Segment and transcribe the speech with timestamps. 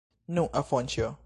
[0.37, 1.15] Nu, Afonĉjo!